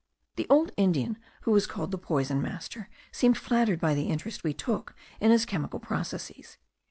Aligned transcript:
The 0.35 0.47
old 0.49 0.71
Indian, 0.77 1.19
who 1.41 1.51
was 1.51 1.67
called 1.67 1.91
the 1.91 1.97
poison 1.99 2.41
master, 2.41 2.89
seemed 3.11 3.37
flattered 3.37 3.79
by 3.79 3.93
the 3.93 4.07
interest 4.09 4.43
we 4.43 4.51
took 4.51 4.95
in 5.19 5.29
his 5.29 5.45
chemical 5.45 5.79
processes. 5.79 6.57